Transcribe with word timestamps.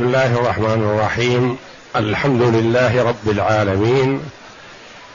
بسم 0.00 0.08
الله 0.08 0.40
الرحمن 0.40 0.82
الرحيم. 0.84 1.56
الحمد 1.96 2.42
لله 2.42 3.02
رب 3.02 3.30
العالمين. 3.30 4.20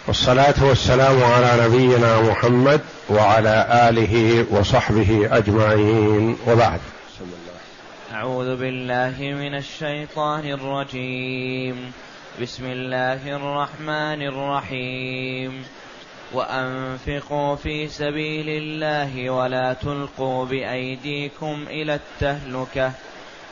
والصلاة 0.08 0.54
والسلام 0.62 1.24
على 1.24 1.64
نبينا 1.66 2.22
محمد 2.22 2.82
وعلى 3.10 3.68
آله 3.90 4.46
وصحبه 4.52 5.30
أجمعين. 5.32 6.38
وبعد. 6.48 6.80
أعوذ 8.14 8.56
بالله 8.56 9.16
من 9.20 9.56
الشيطان 9.56 10.46
الرجيم. 10.46 11.92
بسم 12.42 12.66
الله 12.66 13.36
الرحمن 13.36 14.22
الرحيم. 14.22 15.64
وأنفقوا 16.34 17.56
في 17.56 17.88
سبيل 17.88 18.50
الله 18.50 19.30
ولا 19.30 19.74
تلقوا 19.74 20.46
بأيديكم 20.46 21.66
إلى 21.70 21.96
التهلكة. 21.96 22.92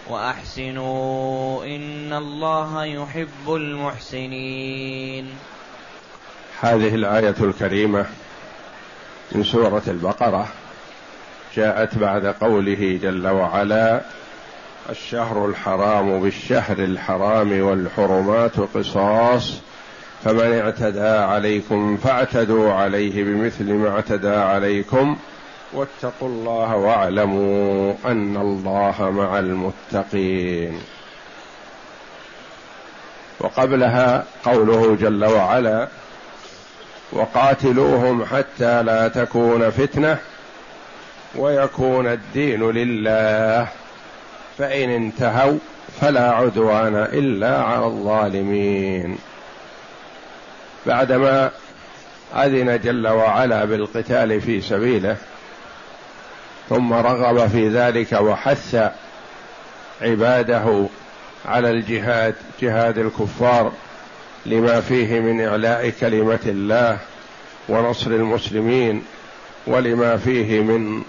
وأحسنوا 0.09 1.65
إن 1.65 2.13
الله 2.13 2.85
يحب 2.85 3.55
المحسنين. 3.55 5.29
هذه 6.61 6.95
الآية 6.95 7.35
الكريمة 7.41 8.05
من 9.31 9.43
سورة 9.43 9.81
البقرة 9.87 10.47
جاءت 11.55 11.97
بعد 11.97 12.25
قوله 12.25 12.99
جل 13.03 13.27
وعلا 13.27 14.01
الشهر 14.89 15.45
الحرام 15.45 16.19
بالشهر 16.19 16.79
الحرام 16.79 17.61
والحرمات 17.61 18.59
قصاص 18.59 19.53
فمن 20.23 20.59
اعتدى 20.59 21.07
عليكم 21.07 21.97
فاعتدوا 21.97 22.73
عليه 22.73 23.23
بمثل 23.23 23.73
ما 23.73 23.89
اعتدى 23.89 24.35
عليكم. 24.35 25.17
واتقوا 25.73 26.27
الله 26.27 26.75
واعلموا 26.75 27.93
أن 28.05 28.37
الله 28.37 29.11
مع 29.11 29.39
المتقين. 29.39 30.81
وقبلها 33.39 34.25
قوله 34.45 34.95
جل 34.95 35.25
وعلا 35.25 35.87
وقاتلوهم 37.11 38.25
حتى 38.25 38.83
لا 38.83 39.07
تكون 39.07 39.69
فتنة 39.69 40.17
ويكون 41.35 42.07
الدين 42.07 42.71
لله 42.71 43.67
فإن 44.57 44.89
انتهوا 44.89 45.57
فلا 46.01 46.31
عدوان 46.31 46.95
إلا 46.95 47.63
على 47.63 47.85
الظالمين. 47.85 49.17
بعدما 50.85 51.51
أذن 52.35 52.79
جل 52.83 53.07
وعلا 53.07 53.65
بالقتال 53.65 54.41
في 54.41 54.61
سبيله 54.61 55.17
ثم 56.69 56.93
رغب 56.93 57.47
في 57.47 57.69
ذلك 57.69 58.11
وحث 58.11 58.91
عباده 60.01 60.85
على 61.45 61.69
الجهاد 61.69 62.35
جهاد 62.61 62.97
الكفار 62.97 63.71
لما 64.45 64.81
فيه 64.81 65.19
من 65.19 65.41
إعلاء 65.41 65.89
كلمة 65.89 66.39
الله 66.45 66.97
ونصر 67.69 68.11
المسلمين 68.11 69.03
ولما 69.67 70.17
فيه 70.17 70.59
من 70.61 71.03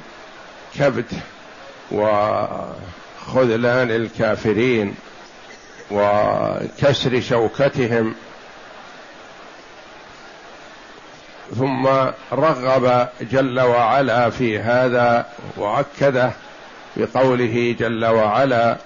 كبت 0.79 1.11
وخذلان 1.93 3.91
الكافرين 3.91 4.95
وكسر 5.91 7.21
شوكتهم 7.21 8.15
ثم 11.59 11.87
رغب 12.33 13.09
جل 13.21 13.61
وعلا 13.61 14.31
في 14.31 14.59
هذا 14.59 15.27
وأكده 15.57 16.31
بقوله 16.97 17.77
جل 17.79 18.05
وعلا 18.05 18.77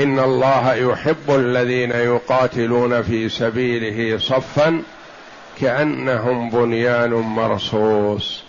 إن 0.00 0.18
الله 0.18 0.74
يحب 0.74 1.30
الذين 1.30 1.90
يقاتلون 1.90 3.02
في 3.02 3.28
سبيله 3.28 4.18
صفا 4.18 4.82
كأنهم 5.60 6.50
بنيان 6.50 7.10
مرصوص. 7.10 8.42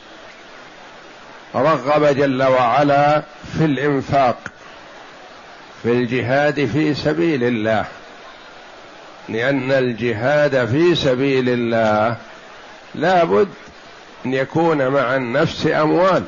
رغب 1.56 2.06
جل 2.06 2.44
وعلا 2.44 3.24
في 3.58 3.66
الإنفاق 3.66 4.38
في 5.84 5.92
الجهاد 5.92 6.66
في 6.66 6.94
سبيل 6.94 7.44
الله. 7.44 7.86
لأن 9.34 9.72
الجهاد 9.72 10.66
في 10.66 10.96
سبيل 10.96 11.50
الله 11.50 12.18
لا 12.96 13.24
بد 13.24 13.48
أن 14.26 14.34
يكون 14.34 14.88
مع 14.88 15.16
النفس 15.16 15.68
أموال. 15.68 16.24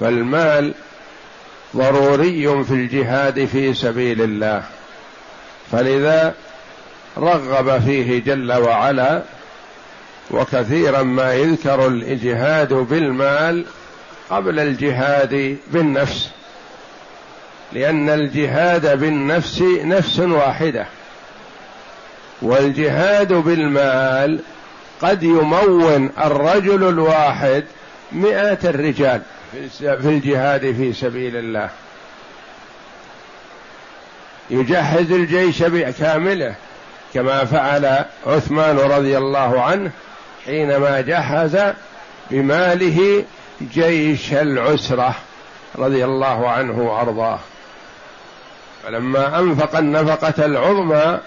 فالمال 0.00 0.74
ضروري 1.76 2.64
في 2.64 2.70
الجهاد 2.70 3.44
في 3.44 3.74
سبيل 3.74 4.22
الله. 4.22 4.62
فلذا 5.72 6.34
رغب 7.18 7.80
فيه 7.80 8.22
جل 8.22 8.52
وعلا 8.52 9.22
وكثيرا 10.30 11.02
ما 11.02 11.34
يذكر 11.34 11.86
الجهاد 11.86 12.72
بالمال 12.72 13.64
قبل 14.30 14.60
الجهاد 14.60 15.56
بالنفس. 15.72 16.30
لأن 17.76 18.08
الجهاد 18.08 19.00
بالنفس 19.00 19.62
نفس 19.62 20.18
واحدة 20.18 20.86
والجهاد 22.42 23.32
بالمال 23.32 24.40
قد 25.02 25.22
يمون 25.22 26.10
الرجل 26.18 26.88
الواحد 26.88 27.64
مئة 28.12 28.58
الرجال 28.64 29.22
في 29.78 30.08
الجهاد 30.08 30.60
في 30.60 30.92
سبيل 30.92 31.36
الله. 31.36 31.70
يجهز 34.50 35.12
الجيش 35.12 35.62
بكامله 35.62 36.54
كما 37.14 37.44
فعل 37.44 38.04
عثمان 38.26 38.78
رضي 38.78 39.18
الله 39.18 39.62
عنه 39.62 39.90
حينما 40.46 41.00
جهز 41.00 41.58
بماله 42.30 43.24
جيش 43.74 44.32
العسرة 44.32 45.14
رضي 45.78 46.04
الله 46.04 46.50
عنه 46.50 46.82
وأرضاه. 46.82 47.38
فلما 48.86 49.38
أنفق 49.38 49.78
النفقة 49.78 50.44
العظمى 50.44 51.18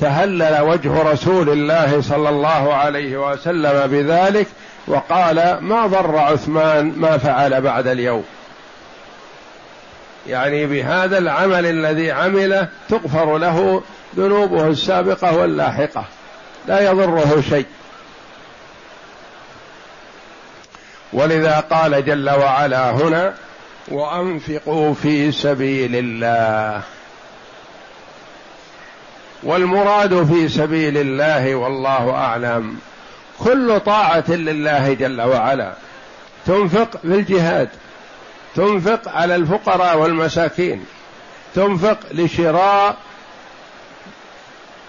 تهلل 0.00 0.60
وجه 0.60 1.02
رسول 1.02 1.48
الله 1.48 2.00
صلى 2.00 2.28
الله 2.28 2.74
عليه 2.74 3.30
وسلم 3.30 3.86
بذلك 3.86 4.46
وقال 4.86 5.58
ما 5.60 5.86
ضر 5.86 6.16
عثمان 6.16 6.92
ما 6.96 7.18
فعل 7.18 7.60
بعد 7.60 7.86
اليوم؟ 7.86 8.24
يعني 10.26 10.66
بهذا 10.66 11.18
العمل 11.18 11.66
الذي 11.66 12.10
عمله 12.10 12.68
تغفر 12.88 13.38
له 13.38 13.82
ذنوبه 14.16 14.66
السابقة 14.66 15.36
واللاحقة 15.36 16.04
لا 16.66 16.90
يضره 16.90 17.42
شيء. 17.48 17.66
ولذا 21.12 21.60
قال 21.60 22.04
جل 22.04 22.30
وعلا 22.30 22.90
هنا 22.90 23.34
وأنفقوا 23.88 24.94
في 24.94 25.32
سبيل 25.32 25.90
الله. 25.94 26.82
والمراد 29.42 30.26
في 30.26 30.48
سبيل 30.48 30.98
الله 30.98 31.54
والله 31.54 32.10
أعلم. 32.10 32.78
كل 33.38 33.80
طاعة 33.80 34.30
لله 34.30 34.92
جل 34.92 35.20
وعلا. 35.20 35.72
تنفق 36.46 36.90
في 37.02 37.08
الجهاد. 37.08 37.68
تنفق 38.56 39.08
على 39.08 39.36
الفقراء 39.36 39.98
والمساكين. 39.98 40.84
تنفق 41.54 41.98
لشراء 42.12 42.96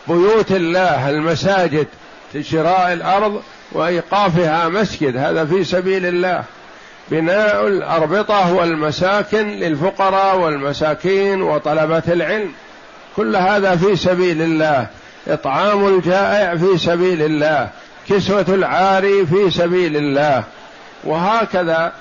بيوت 0.08 0.52
الله 0.52 1.10
المساجد 1.10 1.88
لشراء 2.34 2.94
الأرض 2.94 3.42
وإيقافها 3.72 4.70
مسجد. 4.70 5.18
هذا 5.18 5.46
في 5.46 5.64
سبيل 5.64 6.06
الله. 6.06 6.44
بناء 7.12 7.68
الأربطة 7.68 8.54
والمساكن 8.54 9.48
للفقراء 9.48 10.38
والمساكين 10.40 11.42
وطلبة 11.42 12.04
العلم. 12.08 12.52
كل 13.20 13.36
هذا 13.36 13.76
في 13.76 13.96
سبيل 13.96 14.42
الله. 14.42 14.88
إطعام 15.28 15.88
الجائع 15.88 16.56
في 16.56 16.78
سبيل 16.78 17.22
الله. 17.22 17.70
كسوة 18.10 18.46
العاري 18.50 19.26
في 19.26 19.52
سبيل 19.52 19.98
الله. 19.98 20.44
وهكذا 21.04 21.94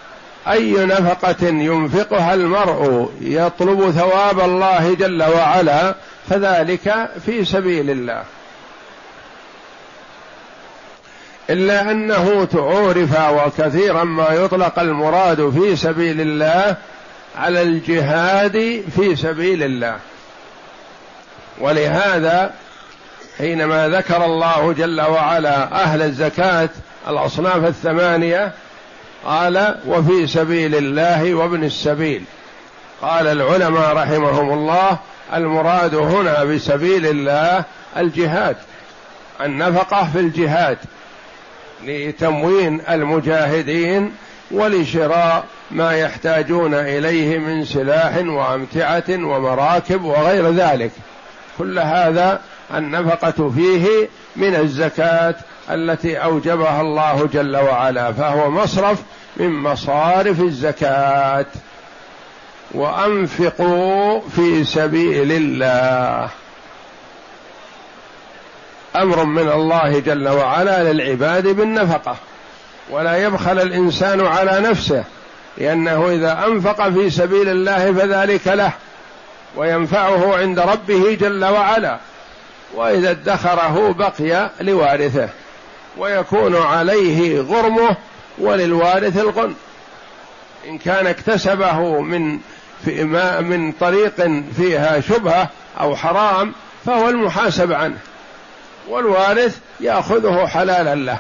أي 0.49 0.73
نفقة 0.73 1.49
ينفقها 1.49 2.35
المرء 2.35 3.11
يطلب 3.21 3.91
ثواب 3.91 4.41
الله 4.41 4.95
جل 4.95 5.23
وعلا 5.23 5.95
فذلك 6.29 7.11
في 7.27 7.45
سبيل 7.45 7.91
الله. 7.91 8.23
إلا 11.51 11.91
أنه 11.91 12.45
تعورف 12.45 13.21
وكثيرا 13.31 14.05
ما 14.05 14.29
يطلق 14.29 14.79
المراد 14.79 15.51
في 15.51 15.77
سبيل 15.77 16.21
الله 16.21 16.77
على 17.39 17.63
الجهاد 17.63 18.83
في 18.97 19.17
سبيل 19.17 19.63
الله. 19.63 19.97
ولهذا 21.61 22.53
حينما 23.39 23.89
ذكر 23.89 24.25
الله 24.25 24.73
جل 24.73 25.01
وعلا 25.01 25.83
أهل 25.85 26.03
الزكاة 26.03 26.69
الأصناف 27.09 27.65
الثمانية 27.65 28.53
قال 29.25 29.79
وفي 29.87 30.27
سبيل 30.27 30.75
الله 30.75 31.35
وابن 31.35 31.65
السبيل 31.65 32.25
قال 33.03 33.27
العلماء 33.27 33.97
رحمهم 33.97 34.53
الله 34.53 34.99
المراد 35.35 35.95
هنا 35.95 36.45
بسبيل 36.45 37.07
الله 37.07 37.65
الجهاد 37.97 38.57
النفقة 39.41 40.09
في 40.13 40.21
الجهاد 40.21 40.79
لتموين 41.85 42.81
المجاهدين 42.91 44.13
ولشراء 44.51 45.45
ما 45.71 45.93
يحتاجون 45.93 46.75
إليه 46.75 47.39
من 47.39 47.65
سلاح 47.65 48.17
وأمتعة 48.17 49.05
ومراكب 49.09 50.05
وغير 50.05 50.51
ذلك 50.51 50.91
كل 51.59 51.79
هذا 51.79 52.41
النفقة 52.75 53.51
فيه 53.51 54.09
من 54.37 54.55
الزكاة 54.55 55.35
التي 55.71 56.17
أوجبها 56.17 56.81
الله 56.81 57.29
جل 57.33 57.57
وعلا 57.57 58.13
فهو 58.13 58.51
مصرف 58.51 58.99
من 59.37 59.51
مصارف 59.51 60.41
الزكاة. 60.41 61.47
وأنفقوا 62.75 64.21
في 64.37 64.65
سبيل 64.65 65.33
الله. 65.33 66.29
أمر 68.97 69.25
من 69.25 69.49
الله 69.49 69.99
جل 69.99 70.29
وعلا 70.29 70.93
للعباد 70.93 71.47
بالنفقة. 71.47 72.17
ولا 72.91 73.17
يبخل 73.17 73.59
الإنسان 73.59 74.27
على 74.27 74.61
نفسه 74.61 75.05
لأنه 75.59 76.11
إذا 76.11 76.47
أنفق 76.47 76.89
في 76.89 77.11
سبيل 77.11 77.49
الله 77.49 77.93
فذلك 77.93 78.47
له. 78.47 78.73
وينفعه 79.57 80.37
عند 80.37 80.59
ربه 80.59 81.15
جل 81.15 81.45
وعلا 81.45 81.99
وإذا 82.75 83.11
ادخره 83.11 83.93
بقي 83.93 84.51
لوارثه 84.61 85.29
ويكون 85.97 86.57
عليه 86.57 87.41
غرمه 87.41 87.97
وللوارث 88.39 89.19
الغن 89.19 89.55
إن 90.69 90.79
كان 90.79 91.07
اكتسبه 91.07 92.01
من 92.01 92.39
في 92.85 93.05
ما 93.05 93.41
من 93.41 93.73
طريق 93.73 94.43
فيها 94.57 95.01
شبهة 95.01 95.49
أو 95.81 95.97
حرام 95.97 96.53
فهو 96.87 97.09
المحاسب 97.09 97.73
عنه 97.73 97.99
والوارث 98.89 99.59
يأخذه 99.81 100.47
حلالا 100.47 100.95
له. 100.95 101.19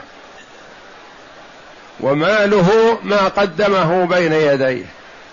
وماله 2.00 2.98
ما 3.02 3.28
قدمه 3.28 4.04
بين 4.04 4.32
يديه 4.32 4.84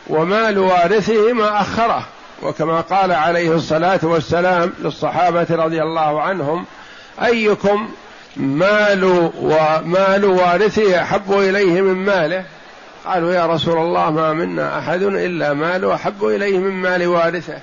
ومال 0.07 0.57
وارثه 0.57 1.33
ما 1.33 1.61
أخره. 1.61 2.05
وكما 2.43 2.81
قال 2.81 3.11
عليه 3.11 3.55
الصلاة 3.55 3.99
والسلام 4.03 4.73
للصحابة 4.79 5.47
رضي 5.49 5.81
الله 5.81 6.21
عنهم 6.21 6.65
أيكم 7.23 7.89
مال 8.37 9.31
ومال 9.41 10.25
وارثه 10.25 11.01
أحب 11.01 11.31
إليه 11.31 11.81
من 11.81 12.05
ماله؟ 12.05 12.45
قالوا 13.05 13.33
يا 13.33 13.45
رسول 13.45 13.77
الله 13.77 14.11
ما 14.11 14.33
منا 14.33 14.79
أحد 14.79 15.01
إلا 15.01 15.53
مال 15.53 15.91
أحب 15.91 16.25
إليه 16.25 16.57
من 16.57 16.71
مال 16.71 17.07
وارثه. 17.07 17.57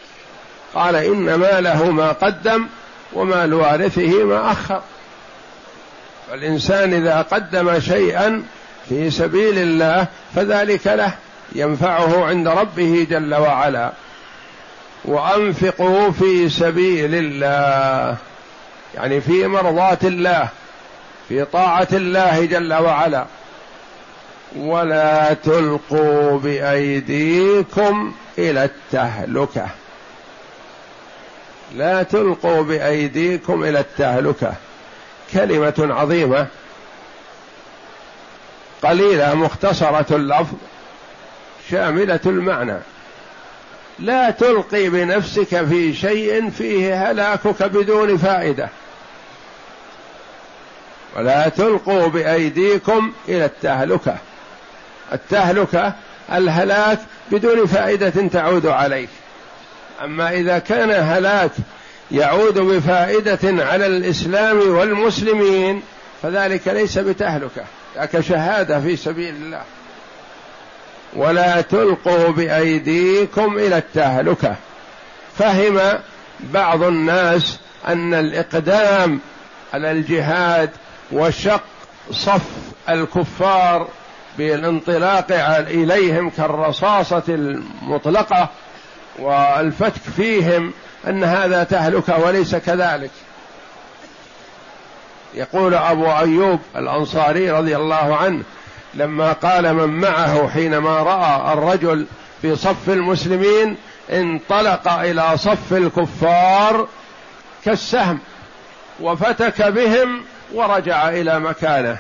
قال 0.75 0.97
إن 0.97 1.35
ماله 1.35 1.91
ما 1.91 2.13
قدم 2.13 2.67
ومال 3.13 3.55
وارثه 3.55 4.25
ما 4.25 4.53
أخر. 4.53 4.83
فالإنسان 6.31 6.95
إذا 6.95 7.23
قدم 7.23 7.81
شيئا 7.81 8.43
في 8.89 9.11
سبيل 9.11 9.59
الله 9.59 10.07
فذلك 10.35 10.87
له 10.87 11.15
ينفعه 11.53 12.25
عند 12.25 12.49
ربه 12.49 13.07
جل 13.11 13.35
وعلا. 13.35 13.93
وأنفقوا 15.05 16.11
في 16.11 16.49
سبيل 16.49 17.15
الله. 17.15 18.17
يعني 18.95 19.21
في 19.21 19.47
مرضاه 19.47 19.99
الله 20.05 20.49
في 21.29 21.45
طاعة 21.45 21.89
الله 21.93 22.45
جل 22.45 22.75
وعلا. 22.75 23.27
ولا 24.57 25.35
تلقوا 25.35 26.39
بأيديكم 26.39 28.15
إلى 28.39 28.65
التهلكة. 28.65 29.67
لا 31.75 32.03
تلقوا 32.03 32.63
بأيديكم 32.63 33.65
إلى 33.65 33.81
التهلكة. 33.81 34.55
كلمة 35.33 35.75
عظيمة. 35.79 36.47
قليلة 38.83 39.35
مختصرة 39.35 40.07
اللفظ 40.17 40.57
شاملة 41.71 42.21
المعنى. 42.27 42.79
لا 44.03 44.31
تلقي 44.31 44.89
بنفسك 44.89 45.65
في 45.65 45.95
شيء 45.95 46.51
فيه 46.51 47.11
هلاكك 47.11 47.63
بدون 47.63 48.17
فائدة. 48.17 48.69
ولا 51.17 51.49
تلقوا 51.49 52.07
بأيديكم 52.07 53.13
إلى 53.29 53.45
التهلكة. 53.45 54.17
التهلكة 55.13 55.93
الهلاك 56.33 56.99
بدون 57.31 57.67
فائدة 57.67 58.29
تعود 58.33 58.67
عليك. 58.67 59.09
أما 60.05 60.31
إذا 60.31 60.59
كان 60.59 60.91
هلاك 60.91 61.51
يعود 62.11 62.59
بفائدة 62.59 63.65
على 63.65 63.87
الإسلام 63.87 64.59
والمسلمين 64.59 65.83
فذلك 66.23 66.69
ليس 66.69 66.99
بتهلكة 66.99 67.65
كشهاده 68.13 68.81
في 68.81 68.97
سبيل 68.97 69.35
الله. 69.35 69.63
ولا 71.17 71.61
تلقوا 71.61 72.29
بأيديكم 72.29 73.59
إلى 73.59 73.79
التهلكة. 73.79 74.57
فهم 75.39 75.81
بعض 76.41 76.83
الناس 76.83 77.59
أن 77.89 78.15
الإقدام 78.15 79.21
على 79.75 79.91
الجهاد 79.91 80.71
وشق 81.13 81.63
صف 82.11 82.43
الكفار 82.89 83.89
بالانطلاق 84.39 85.27
إليهم 85.69 86.31
كالرصاصة 86.31 87.23
المطلقة 87.29 88.49
والفتك 89.19 90.03
فيهم 90.17 90.73
أن 91.07 91.25
هذا 91.25 91.65
تهلكه 91.65 92.21
وليس 92.21 92.55
كذلك. 92.57 93.11
يقول 95.35 95.75
أبو 95.75 96.07
أيوب 96.07 96.61
الأنصاري 96.77 97.51
رضي 97.51 97.77
الله 97.77 98.17
عنه 98.17 98.43
لما 98.95 99.33
قال 99.33 99.75
من 99.75 100.01
معه 100.01 100.49
حينما 100.49 100.97
رأى 100.99 101.53
الرجل 101.53 102.07
في 102.43 102.57
صف 102.57 102.89
المسلمين 102.89 103.77
انطلق 104.11 104.89
إلى 104.89 105.39
صف 105.39 105.73
الكفار 105.73 106.89
كالسهم 107.65 108.19
وفتك 109.01 109.63
بهم 109.63 110.25
ورجع 110.53 111.09
إلى 111.09 111.41
مكانه. 111.41 111.99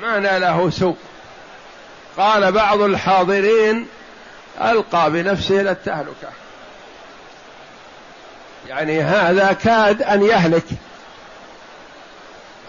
ما 0.00 0.18
ناله 0.18 0.70
سوء. 0.70 0.96
قال 2.16 2.52
بعض 2.52 2.80
الحاضرين 2.80 3.86
ألقى 4.60 5.10
بنفسه 5.10 5.60
إلى 5.60 5.70
التهلكة. 5.70 6.28
يعني 8.68 9.00
هذا 9.00 9.52
كاد 9.52 10.02
أن 10.02 10.22
يهلك. 10.22 10.64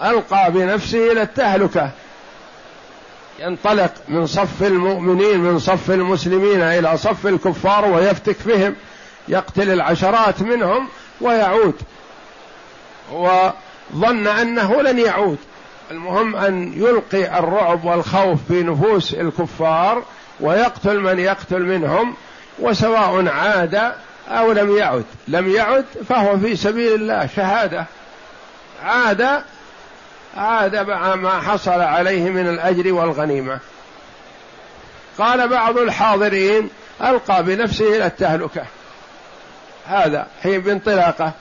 ألقى 0.03 0.51
بنفسه 0.51 1.11
إلى 1.11 1.21
التهلكة. 1.21 1.91
ينطلق 3.39 3.93
من 4.07 4.27
صف 4.27 4.63
المؤمنين 4.63 5.39
من 5.39 5.59
صف 5.59 5.91
المسلمين 5.91 6.61
إلى 6.61 6.97
صف 6.97 7.27
الكفار 7.27 7.85
ويفتك 7.85 8.37
بهم 8.45 8.75
يقتل 9.27 9.71
العشرات 9.71 10.41
منهم 10.41 10.87
ويعود. 11.21 11.75
وظن 13.11 14.27
أنه 14.27 14.81
لن 14.81 14.99
يعود. 14.99 15.37
المهم 15.91 16.35
أن 16.35 16.73
يلقي 16.73 17.39
الرعب 17.39 17.85
والخوف 17.85 18.39
في 18.47 18.63
نفوس 18.63 19.13
الكفار 19.13 20.03
ويقتل 20.39 20.99
من 20.99 21.19
يقتل 21.19 21.61
منهم 21.61 22.15
وسواء 22.59 23.27
عاد 23.27 23.91
أو 24.27 24.51
لم 24.51 24.77
يعد. 24.77 25.05
لم 25.27 25.55
يعد 25.55 25.85
فهو 26.09 26.37
في 26.37 26.55
سبيل 26.55 26.93
الله 26.93 27.29
شهادة. 27.35 27.85
عاد 28.83 29.43
عاد 30.37 30.75
مع 30.75 31.15
ما 31.15 31.41
حصل 31.41 31.81
عليه 31.81 32.29
من 32.29 32.47
الأجر 32.47 32.93
والغنيمة. 32.93 33.59
قال 35.19 35.47
بعض 35.47 35.77
الحاضرين 35.77 36.69
ألقى 37.01 37.43
بنفسه 37.43 37.95
إلى 37.95 38.05
التهلكة. 38.05 38.63
هذا 39.87 40.27
حين 40.43 40.61
بانطلاقة. 40.61 41.31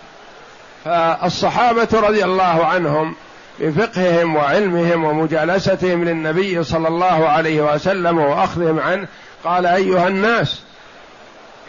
فالصحابة 0.84 1.88
رضي 1.92 2.24
الله 2.24 2.66
عنهم 2.66 3.14
بفقههم 3.60 4.36
وعلمهم 4.36 5.04
ومجالستهم 5.04 6.04
للنبي 6.04 6.64
صلى 6.64 6.88
الله 6.88 7.28
عليه 7.28 7.74
وسلم 7.74 8.18
وأخذهم 8.18 8.80
عنه 8.80 9.08
قال 9.44 9.66
أيها 9.66 10.08
الناس 10.08 10.60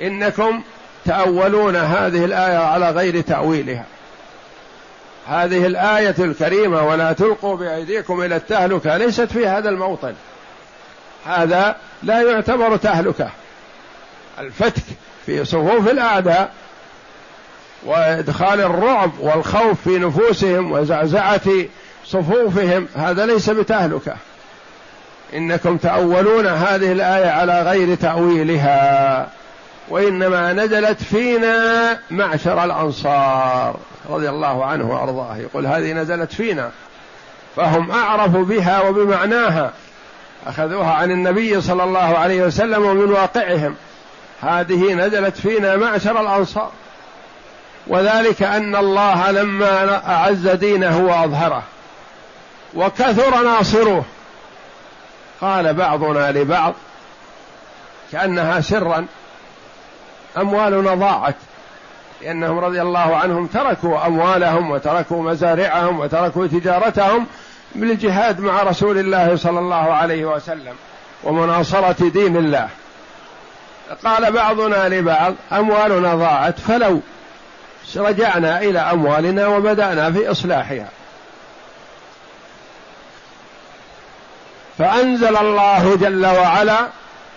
إنكم 0.01 0.61
تأولون 1.05 1.75
هذه 1.75 2.25
الآية 2.25 2.57
على 2.57 2.89
غير 2.89 3.21
تأويلها. 3.21 3.85
هذه 5.31 5.65
الآية 5.65 6.15
الكريمة 6.19 6.87
ولا 6.87 7.13
تلقوا 7.13 7.57
بأيديكم 7.57 8.21
إلى 8.21 8.35
التهلكة 8.35 8.97
ليست 8.97 9.21
في 9.31 9.47
هذا 9.47 9.69
الموطن. 9.69 10.13
هذا 11.25 11.75
لا 12.03 12.21
يعتبر 12.21 12.77
تهلكة. 12.77 13.29
الفتك 14.39 14.83
في 15.25 15.45
صفوف 15.45 15.87
الأعداء 15.87 16.51
وإدخال 17.85 18.61
الرعب 18.61 19.11
والخوف 19.19 19.81
في 19.81 19.97
نفوسهم 19.97 20.71
وزعزعة 20.71 21.41
صفوفهم 22.05 22.87
هذا 22.95 23.25
ليس 23.25 23.49
بتهلكة. 23.49 24.15
إنكم 25.33 25.77
تأولون 25.77 26.47
هذه 26.47 26.91
الآية 26.91 27.29
على 27.29 27.61
غير 27.61 27.95
تأويلها 27.95 29.27
وإنما 29.89 30.53
نزلت 30.53 31.03
فينا 31.03 31.99
معشر 32.11 32.63
الأنصار. 32.63 33.79
رضي 34.15 34.29
الله 34.29 34.65
عنه 34.65 34.91
وأرضاه. 34.91 35.37
يقول 35.37 35.67
هذه 35.67 35.93
نزلت 35.93 36.33
فينا 36.33 36.71
فهم 37.55 37.91
أعرف 37.91 38.31
بها 38.31 38.81
وبمعناها. 38.81 39.71
أخذوها 40.47 40.91
عن 40.91 41.11
النبي 41.11 41.61
صلى 41.61 41.83
الله 41.83 42.17
عليه 42.17 42.43
وسلم 42.43 42.85
ومن 42.85 43.11
واقعهم. 43.11 43.75
هذه 44.41 44.93
نزلت 44.93 45.37
فينا 45.37 45.75
معشر 45.75 46.21
الأنصار. 46.21 46.71
وذلك 47.87 48.43
أن 48.43 48.75
الله 48.75 49.31
لما 49.31 50.01
أعز 50.13 50.47
دينه 50.47 50.99
وأظهره 50.99 51.63
وكثر 52.73 53.43
ناصروه 53.43 54.03
قال 55.41 55.73
بعضنا 55.73 56.31
لبعض 56.31 56.73
كأنها 58.11 58.61
سرا 58.61 59.05
أموالنا 60.37 60.95
ضاعت. 60.95 61.35
لأنهم 62.21 62.59
رضي 62.59 62.81
الله 62.81 63.15
عنهم 63.15 63.47
تركوا 63.47 64.07
أموالهم 64.07 64.71
وتركوا 64.71 65.23
مزارعهم 65.23 65.99
وتركوا 65.99 66.47
تجارتهم 66.47 67.25
بالجهاد 67.75 68.39
مع 68.39 68.63
رسول 68.63 68.97
الله 68.97 69.35
صلى 69.35 69.59
الله 69.59 69.93
عليه 69.93 70.25
وسلم 70.25 70.73
ومناصرة 71.23 72.09
دين 72.09 72.37
الله. 72.37 72.69
قال 74.05 74.31
بعضنا 74.31 74.89
لبعض 74.89 75.33
أموالنا 75.51 76.15
ضاعت 76.15 76.59
فلو 76.59 76.99
رجعنا 77.95 78.61
إلى 78.61 78.79
أموالنا 78.79 79.47
وبدأنا 79.47 80.11
في 80.11 80.31
إصلاحها. 80.31 80.87
فأنزل 84.77 85.37
الله 85.37 85.95
جل 85.95 86.25
وعلا 86.25 86.87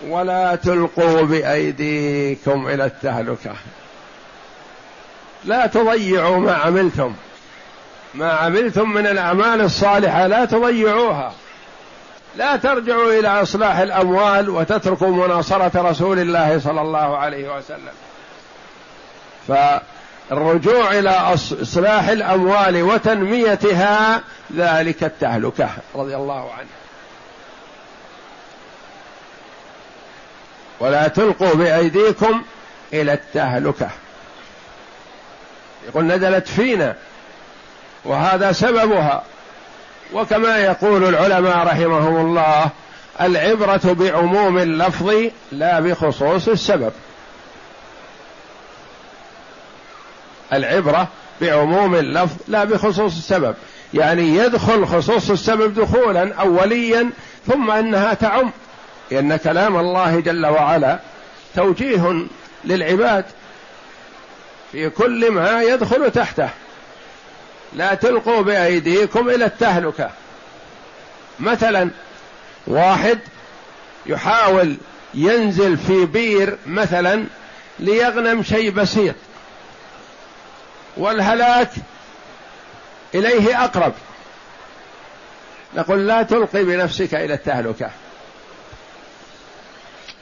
ولا 0.07 0.55
تلقوا 0.55 1.21
بأيديكم 1.21 2.67
إلى 2.67 2.85
التهلكة. 2.85 3.53
لا 5.45 5.67
تضيعوا 5.67 6.37
ما 6.37 6.53
عملتم. 6.53 7.13
ما 8.13 8.31
عملتم 8.33 8.89
من 8.89 9.07
الأعمال 9.07 9.61
الصالحة 9.61 10.27
لا 10.27 10.45
تضيعوها. 10.45 11.33
لا 12.35 12.55
ترجعوا 12.55 13.19
إلى 13.19 13.27
أصلاح 13.27 13.77
الأموال 13.77 14.49
وتتركوا 14.49 15.07
مناصرة 15.07 15.71
رسول 15.75 16.19
الله 16.19 16.59
صلى 16.59 16.81
الله 16.81 17.17
عليه 17.17 17.57
وسلم. 17.57 17.93
فالرجوع 19.47 20.91
إلى 20.91 21.09
إصلاح 21.09 22.07
الأموال 22.07 22.83
وتنميتها 22.83 24.21
ذلك 24.55 25.03
التهلكة 25.03 25.69
رضي 25.95 26.15
الله 26.15 26.51
عنه. 26.53 26.69
ولا 30.79 31.07
تلقوا 31.07 31.53
بأيديكم 31.53 32.43
إلى 32.93 33.13
التهلكة. 33.13 33.89
يقول 35.87 36.05
نزلت 36.05 36.47
فينا 36.47 36.95
وهذا 38.05 38.51
سببها. 38.51 39.23
وكما 40.13 40.57
يقول 40.57 41.03
العلماء 41.03 41.57
رحمهم 41.57 42.25
الله 42.25 42.69
العبرة 43.21 43.81
بعموم 43.93 44.57
اللفظ 44.57 45.13
لا 45.51 45.79
بخصوص 45.79 46.47
السبب. 46.47 46.91
العبرة 50.53 51.07
بعموم 51.41 51.95
اللفظ 51.95 52.35
لا 52.47 52.63
بخصوص 52.63 53.17
السبب. 53.17 53.55
يعني 53.93 54.35
يدخل 54.35 54.85
خصوص 54.85 55.29
السبب 55.29 55.73
دخولا 55.73 56.33
اوليا 56.33 57.09
ثم 57.47 57.71
أنها 57.71 58.13
تعم. 58.13 58.51
لأن 59.11 59.35
كلام 59.35 59.79
الله 59.79 60.19
جل 60.19 60.45
وعلا 60.45 60.99
توجيه 61.55 62.25
للعباد. 62.65 63.25
في 64.75 64.89
كل 64.89 65.31
ما 65.31 65.61
يدخل 65.61 66.11
تحته. 66.11 66.49
لا 67.73 67.93
تلقوا 67.93 68.41
بأيديكم 68.41 69.29
إلى 69.29 69.45
التهلكة. 69.45 70.11
مثلا 71.39 71.89
واحد 72.67 73.19
يحاول 74.05 74.75
ينزل 75.13 75.77
في 75.77 76.05
بير 76.05 76.57
مثلا 76.67 77.25
ليغنم 77.79 78.43
شيء 78.43 78.71
بسيط. 78.71 79.15
والهلاك 80.97 81.71
إليه 83.15 83.63
أقرب. 83.63 83.93
نقول 85.75 86.07
لا 86.07 86.23
تلقي 86.23 86.63
بنفسك 86.63 87.13
إلى 87.13 87.33
التهلكة. 87.33 87.89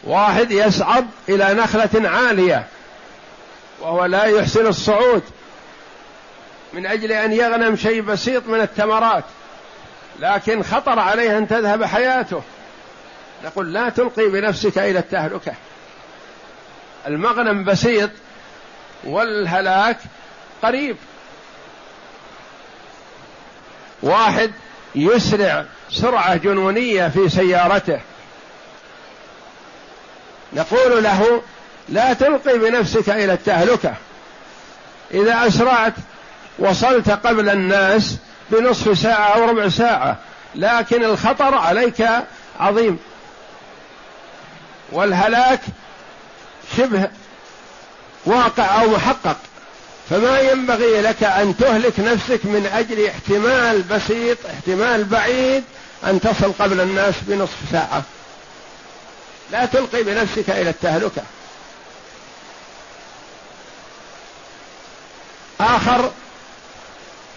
واحد 0.04 0.52
يصعد 0.52 1.08
إلى 1.30 1.54
نخلة 1.54 2.10
عالية. 2.10 2.68
وهو 3.82 4.06
لا 4.06 4.24
يحسن 4.24 4.68
الصعود 4.68 5.24
من 6.74 6.86
أجل 6.86 7.12
أن 7.12 7.32
يغنم 7.32 7.76
شيء 7.76 8.02
بسيط 8.02 8.48
من 8.48 8.62
الثمرات 8.62 9.24
لكن 10.20 10.64
خطر 10.64 11.00
عليه 11.00 11.38
أن 11.38 11.48
تذهب 11.48 11.84
حياته. 11.84 12.42
نقول 13.44 13.74
لا 13.74 13.90
تلقي 13.90 14.30
بنفسك 14.30 14.78
إلى 14.78 15.00
التهلكة. 15.00 15.54
المغنم 17.08 17.64
بسيط 17.64 18.10
والهلاك 19.04 19.98
قريب. 20.64 20.98
واحد 24.04 24.52
يسرع 24.96 25.66
سرعة 25.92 26.36
جنونية 26.36 27.08
في 27.08 27.30
سيارته. 27.30 28.00
نقول 30.54 31.04
له 31.04 31.42
لا 31.90 32.14
تلقي 32.14 32.58
بنفسك 32.58 33.10
إلى 33.10 33.34
التهلكة. 33.34 33.94
إذا 35.14 35.48
أسرعت 35.48 35.94
وصلت 36.60 37.10
قبل 37.10 37.50
الناس 37.50 38.18
بنصف 38.52 39.00
ساعة 39.00 39.36
أو 39.36 39.50
ربع 39.50 39.70
ساعة 39.70 40.18
لكن 40.56 41.04
الخطر 41.04 41.56
عليك 41.56 42.08
عظيم. 42.60 43.00
والهلاك 44.92 45.60
شبه 46.78 47.08
واقع 48.26 48.82
أو 48.82 48.90
محقق. 48.90 49.38
فما 50.10 50.40
ينبغي 50.40 51.02
لك 51.02 51.24
أن 51.24 51.58
تهلك 51.58 52.00
نفسك 52.00 52.46
من 52.46 52.70
أجل 52.74 53.06
احتمال 53.08 53.82
بسيط 53.82 54.38
احتمال 54.46 55.04
بعيد 55.04 55.64
أن 56.04 56.22
تصل 56.22 56.54
قبل 56.60 56.82
الناس 56.82 57.16
بنصف 57.22 57.58
ساعة. 57.72 58.04
لا 59.52 59.66
تلقي 59.66 60.04
بنفسك 60.04 60.50
إلى 60.50 60.70
التهلكة. 60.70 61.22
آخر 65.64 66.12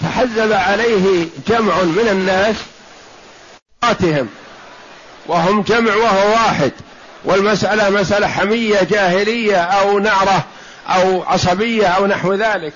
تحزب 0.01 0.53
عليه 0.53 1.27
جمع 1.49 1.83
من 1.83 2.09
الناس 2.11 2.57
وهم 5.27 5.63
جمع 5.63 5.95
وهو 5.95 6.31
واحد. 6.31 6.73
والمسألة 7.25 7.91
مسألة 7.91 8.27
حمية 8.29 8.83
جاهلية 8.83 9.57
أو 9.57 9.99
نعرة 9.99 10.45
أو 10.89 11.23
عصبية 11.23 11.87
أو 11.87 12.07
نحو 12.07 12.35
ذلك. 12.35 12.73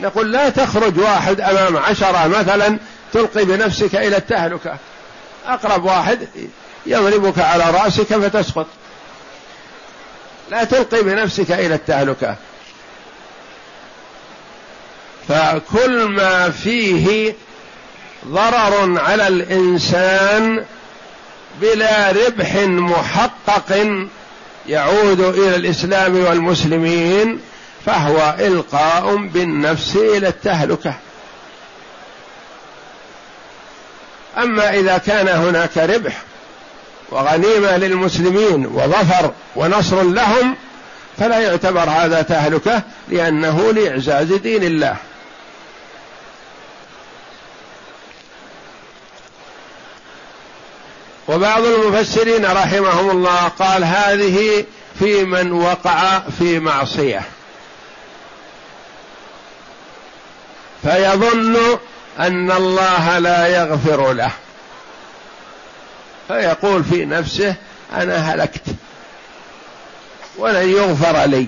نقول 0.00 0.32
لا 0.32 0.48
تخرج 0.48 0.98
واحد 0.98 1.40
أمام 1.40 1.76
عشرة 1.76 2.26
مثلا 2.26 2.78
تلقي 3.12 3.44
بنفسك 3.44 3.94
إلى 3.94 4.16
التهلكة. 4.16 4.76
أقرب 5.46 5.84
واحد 5.84 6.28
يضربك 6.86 7.38
على 7.38 7.70
رأسك 7.70 8.06
فتسقط. 8.06 8.66
لا 10.50 10.64
تلقي 10.64 11.02
بنفسك 11.02 11.52
إلى 11.52 11.74
التهلكة. 11.74 12.36
فكل 15.28 16.04
ما 16.04 16.50
فيه 16.50 17.34
ضرر 18.26 19.00
على 19.00 19.28
الإنسان 19.28 20.64
بلا 21.60 22.10
ربح 22.10 22.54
محقق 22.66 23.86
يعود 24.68 25.20
إلى 25.20 25.56
الإسلام 25.56 26.24
والمسلمين 26.24 27.40
فهو 27.86 28.34
إلقاء 28.38 29.16
بالنفس 29.16 29.96
إلى 29.96 30.28
التهلكة. 30.28 30.94
أما 34.38 34.74
إذا 34.74 34.98
كان 34.98 35.28
هناك 35.28 35.76
ربح 35.78 36.22
وغنيمة 37.10 37.76
للمسلمين 37.76 38.66
وظفر 38.66 39.32
ونصر 39.56 40.02
لهم 40.02 40.56
فلا 41.18 41.38
يعتبر 41.38 41.90
هذا 41.90 42.22
تهلكة 42.22 42.82
لأنه 43.08 43.72
لإعزاز 43.72 44.32
دين 44.32 44.62
الله. 44.64 44.96
وبعض 51.28 51.64
المفسرين 51.64 52.44
رحمهم 52.44 53.10
الله 53.10 53.48
قال 53.48 53.84
هذه 53.84 54.64
في 54.98 55.24
من 55.24 55.52
وقع 55.52 56.20
في 56.38 56.58
معصية. 56.58 57.22
فيظن 60.82 61.78
أن 62.20 62.50
الله 62.50 63.18
لا 63.18 63.46
يغفر 63.46 64.12
له. 64.12 64.30
فيقول 66.28 66.84
في 66.84 67.04
نفسه 67.04 67.54
أنا 67.92 68.16
هلكت. 68.16 68.62
ولن 70.38 70.68
يغفر 70.68 71.24
لي. 71.24 71.46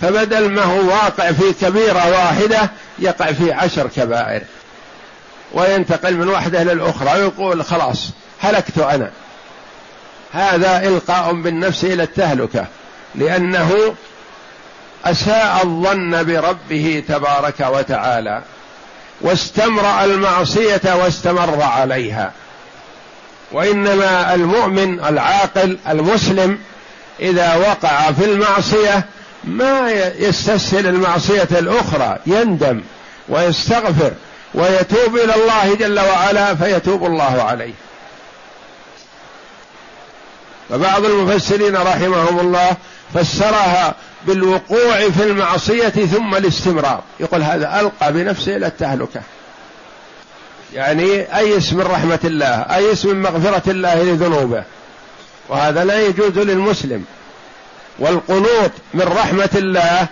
فبدل 0.00 0.50
ما 0.50 0.62
هو 0.62 0.88
واقع 0.88 1.32
في 1.32 1.52
كبيرة 1.52 2.10
واحدة 2.10 2.70
يقع 2.98 3.32
في 3.32 3.52
عشر 3.52 3.86
كبائر. 3.96 4.42
وينتقل 5.52 6.14
من 6.16 6.28
واحدة 6.28 6.62
للأخرى. 6.62 7.20
ويقول 7.20 7.64
خلاص 7.64 8.10
هلكت 8.44 8.78
أنا. 8.78 9.10
هذا 10.32 10.88
إلقاء 10.88 11.32
بالنفس 11.32 11.84
إلى 11.84 12.02
التهلكة 12.02 12.66
لأنه 13.14 13.94
أساء 15.04 15.60
الظن 15.64 16.24
بربه 16.24 17.02
تبارك 17.08 17.60
وتعالى 17.60 18.42
واستمرأ 19.20 20.04
المعصية 20.04 20.94
واستمر 21.02 21.62
عليها. 21.62 22.32
وإنما 23.52 24.34
المؤمن 24.34 25.04
العاقل 25.04 25.78
المسلم 25.88 26.58
إذا 27.20 27.54
وقع 27.54 28.12
في 28.12 28.24
المعصية 28.24 29.04
ما 29.44 29.90
يستسهل 30.18 30.86
المعصية 30.86 31.48
الأخرى 31.50 32.18
يندم 32.26 32.82
ويستغفر 33.28 34.12
ويتوب 34.54 35.16
إلى 35.16 35.34
الله 35.34 35.74
جل 35.74 36.00
وعلا 36.00 36.54
فيتوب 36.54 37.04
الله 37.06 37.42
عليه. 37.42 37.74
فبعض 40.74 41.04
المفسرين 41.04 41.76
رحمهم 41.76 42.40
الله 42.40 42.76
فسرها 43.14 43.94
بالوقوع 44.26 45.10
في 45.10 45.22
المعصية 45.22 45.88
ثم 45.88 46.34
الاستمرار. 46.34 47.02
يقول 47.20 47.42
هذا 47.42 47.80
ألقى 47.80 48.12
بنفسه 48.12 48.56
إلى 48.56 48.66
التهلكة. 48.66 49.20
يعني 50.72 51.36
أيس 51.38 51.72
من 51.72 51.80
رحمة 51.80 52.18
الله 52.24 52.46
أيس 52.76 53.04
من 53.04 53.22
مغفرة 53.22 53.70
الله 53.70 54.02
لذنوبه. 54.02 54.64
وهذا 55.48 55.84
لا 55.84 56.06
يجوز 56.06 56.38
للمسلم. 56.38 57.04
والقنوط 57.98 58.70
من 58.94 59.02
رحمة 59.02 59.50
الله 59.54 60.06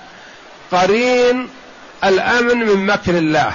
قرين 0.72 1.48
الأمن 2.04 2.58
من 2.58 2.86
مكر 2.86 3.18
الله. 3.18 3.52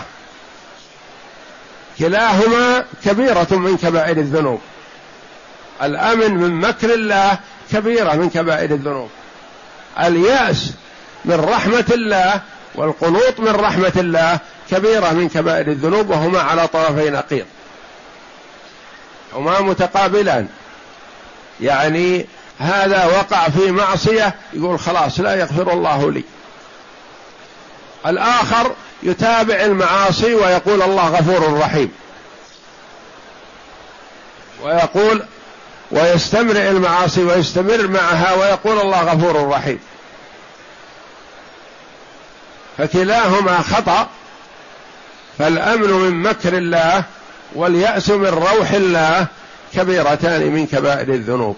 كلاهما 2.00 2.86
كبيرة 3.06 3.48
من 3.52 3.78
كبائر 3.78 4.18
الذنوب. 4.18 4.62
الأمن 5.84 6.34
من 6.34 6.54
مكر 6.54 6.94
الله 6.94 7.38
كبيرة 7.72 8.14
من 8.14 8.30
كبائر 8.30 8.72
الذنوب. 8.72 9.10
اليأس 10.00 10.74
من 11.26 11.36
رحمة 11.36 11.86
الله 11.92 12.42
والقنوط 12.76 13.40
من 13.40 13.56
رحمة 13.56 13.94
الله 13.96 14.40
كبيرة 14.72 15.10
من 15.10 15.30
كبائر 15.30 15.68
الذنوب 15.68 16.10
وهما 16.10 16.42
على 16.42 16.68
طرفي 16.68 17.10
نقيض. 17.10 17.46
هما 19.34 19.62
متقابلان. 19.62 20.48
يعني 21.62 22.26
هذا 22.60 23.06
وقع 23.06 23.50
في 23.50 23.72
معصية 23.72 24.36
يقول 24.54 24.80
خلاص 24.80 25.20
لا 25.20 25.36
يغفر 25.36 25.74
الله 25.74 26.12
لي. 26.12 26.24
الآخر 28.06 28.72
يتابع 29.04 29.56
المعاصي 29.56 30.34
ويقول 30.34 30.82
الله 30.82 31.10
غفور 31.10 31.60
رحيم. 31.60 31.92
ويقول 34.64 35.26
ويستمر 35.91 36.56
المعاصي 36.56 37.24
ويستمر 37.24 37.88
معها 37.88 38.34
ويقول 38.34 38.79
الله 38.79 39.01
غفور 39.01 39.50
رحيم. 39.50 39.79
فكلاهما 42.77 43.62
خطأ 43.62 44.08
فالأمن 45.38 45.91
من 45.91 46.22
مكر 46.22 46.58
الله 46.58 47.03
واليأس 47.56 48.10
من 48.10 48.27
روح 48.27 48.72
الله 48.72 49.27
كبيرتان 49.74 50.51
من 50.51 50.67
كبائر 50.67 51.10
الذنوب. 51.10 51.58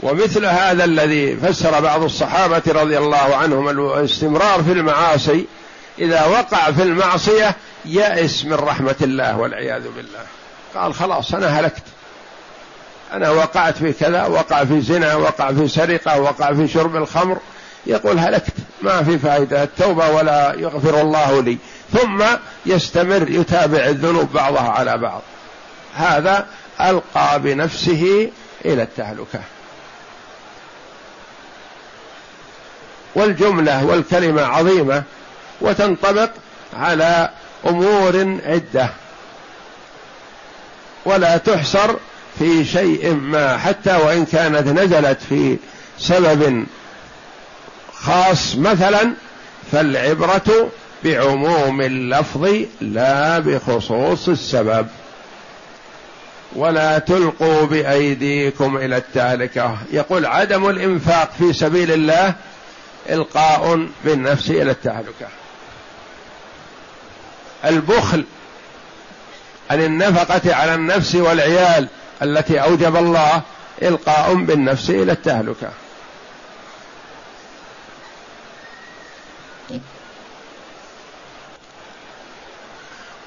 ومثل 0.00 0.46
هذا 0.46 0.84
الذي 0.84 1.36
فسر 1.36 1.80
بعض 1.80 2.02
الصحابة 2.02 2.62
رضي 2.66 2.98
الله 2.98 3.36
عنهم 3.36 3.68
الاستمرار 3.68 4.62
في 4.62 4.72
المعاصي 4.72 5.46
إذا 5.98 6.24
وقع 6.24 6.70
في 6.72 6.82
المعصية 6.82 7.56
يأس 7.84 8.44
من 8.44 8.54
رحمة 8.54 8.96
الله 9.02 9.36
والعياذ 9.36 9.82
بالله. 9.82 10.24
قال 10.74 10.94
خلاص 10.94 11.34
أنا 11.34 11.60
هلكت. 11.60 11.82
أنا 13.12 13.30
وقعت 13.30 13.76
في 13.76 13.92
كذا 13.92 14.26
وقع 14.26 14.64
في 14.64 14.80
زنا 14.80 15.14
وقع 15.14 15.52
في 15.52 15.68
سرقة 15.68 16.20
وقع 16.20 16.52
في 16.52 16.68
شرب 16.68 16.96
الخمر. 16.96 17.38
يقول 17.86 18.18
هلكت 18.18 18.54
ما 18.82 19.02
في 19.02 19.18
فائدة 19.18 19.62
التوبة 19.62 20.10
ولا 20.10 20.54
يغفر 20.54 21.00
الله 21.00 21.42
لي. 21.42 21.58
ثم 21.92 22.24
يستمر 22.66 23.30
يتابع 23.30 23.84
الذنوب 23.84 24.32
بعضها 24.32 24.70
على 24.70 24.98
بعض. 24.98 25.22
هذا 25.94 26.46
ألقى 26.80 27.40
بنفسه 27.42 28.30
إلى 28.64 28.82
التهلكة. 28.82 29.40
والجملة 33.14 33.84
والكلمة 33.84 34.42
عظيمة 34.42 35.02
وتنطبق 35.60 36.30
على 36.76 37.30
أمور 37.66 38.40
عدة. 38.46 38.88
ولا 41.04 41.36
تحصر 41.36 41.96
في 42.38 42.64
شيء 42.64 43.14
ما 43.14 43.58
حتى 43.58 43.96
وإن 43.96 44.24
كانت 44.24 44.68
نزلت 44.68 45.18
في 45.28 45.56
سبب 45.98 46.66
خاص 47.92 48.56
مثلا 48.56 49.12
فالعبرة 49.72 50.70
بعموم 51.04 51.80
اللفظ 51.80 52.48
لا 52.80 53.38
بخصوص 53.38 54.28
السبب. 54.28 54.86
ولا 56.56 56.98
تلقوا 56.98 57.64
بأيديكم 57.64 58.76
إلى 58.76 58.96
التهلكه 58.96 59.78
يقول 59.92 60.26
عدم 60.26 60.70
الإنفاق 60.70 61.32
في 61.38 61.52
سبيل 61.52 61.92
الله 61.92 62.34
إلقاء 63.10 63.86
بالنفس 64.04 64.50
إلى 64.50 64.70
التهلكه 64.70 65.28
البخل 67.64 68.24
عن 69.70 69.82
النفقة 69.82 70.54
على 70.54 70.74
النفس 70.74 71.14
والعيال 71.14 71.88
التي 72.22 72.62
أوجب 72.62 72.96
الله 72.96 73.42
إلقاء 73.82 74.34
بالنفس 74.34 74.90
إلى 74.90 75.12
التهلكة. 75.12 75.70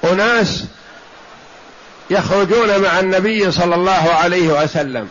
أناس 0.04 0.64
يخرجون 2.10 2.78
مع 2.82 3.00
النبي 3.00 3.50
صلى 3.52 3.74
الله 3.74 4.10
عليه 4.14 4.62
وسلم 4.62 5.08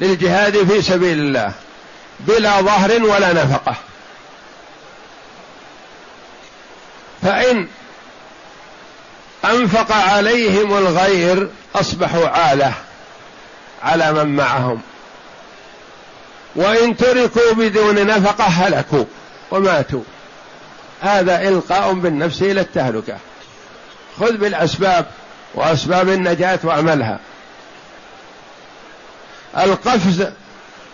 للجهاد 0.00 0.64
في 0.64 0.82
سبيل 0.82 1.18
الله 1.18 1.52
بلا 2.20 2.60
ظهر 2.60 3.02
ولا 3.02 3.32
نفقة. 3.32 3.74
فإن 7.22 7.68
أنفق 9.64 9.92
عليهم 9.92 10.78
الغير 10.78 11.48
أصبحوا 11.74 12.28
عالة 12.28 12.72
على 13.82 14.12
من 14.12 14.36
معهم. 14.36 14.80
وإن 16.56 16.96
تركوا 16.96 17.52
بدون 17.52 18.06
نفقة 18.06 18.44
هلكوا 18.44 19.04
وماتوا. 19.50 20.02
هذا 21.00 21.48
إلقاء 21.48 21.92
بالنفس 21.92 22.42
إلى 22.42 22.60
التهلكة. 22.60 23.16
خذ 24.20 24.32
بالأسباب 24.32 25.06
وأسباب 25.54 26.08
النجاة 26.08 26.58
واعملها 26.62 27.18
القفز 29.58 30.26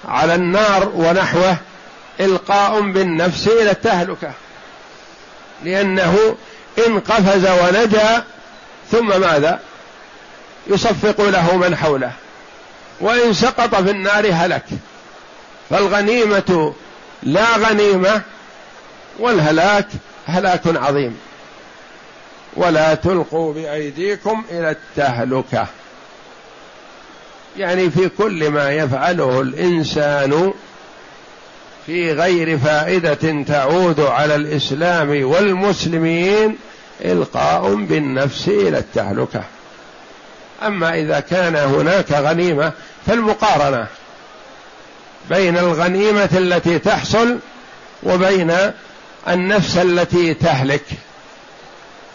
على 0.08 0.34
النار 0.34 0.92
ونحوه 0.94 1.56
إلقاء 2.20 2.80
بالنفس 2.80 3.48
إلى 3.48 3.70
التهلكة. 3.70 4.32
لأنه 5.64 6.36
إن 6.86 7.00
قفز 7.00 7.46
ونجا 7.46 8.24
ثم 8.92 9.20
ماذا؟ 9.20 9.60
يصفق 10.66 11.20
له 11.20 11.56
من 11.56 11.76
حوله. 11.76 12.12
وإن 13.00 13.32
سقط 13.32 13.74
في 13.74 13.90
النار 13.90 14.30
هلك. 14.32 14.64
فالغنيمة 15.70 16.74
لا 17.22 17.56
غنيمة 17.56 18.22
والهلاك 19.18 19.86
هلاك 20.26 20.62
عظيم. 20.66 21.18
ولا 22.56 22.94
تلقوا 22.94 23.52
بأيديكم 23.52 24.44
إلى 24.50 24.70
التهلكة. 24.70 25.66
يعني 27.56 27.90
في 27.90 28.08
كل 28.08 28.50
ما 28.50 28.70
يفعله 28.70 29.40
الإنسان 29.40 30.52
في 31.86 32.12
غير 32.12 32.58
فائدة 32.58 33.44
تعود 33.48 34.00
على 34.00 34.34
الإسلام 34.34 35.24
والمسلمين 35.24 36.56
إلقاء 37.04 37.74
بالنفس 37.74 38.48
إلى 38.48 38.78
التهلكة. 38.78 39.42
أما 40.62 40.94
إذا 40.94 41.20
كان 41.20 41.56
هناك 41.56 42.12
غنيمة 42.12 42.72
فالمقارنة 43.06 43.86
بين 45.30 45.58
الغنيمة 45.58 46.28
التي 46.32 46.78
تحصل 46.78 47.38
وبين 48.02 48.56
النفس 49.28 49.76
التي 49.76 50.34
تهلك. 50.34 50.84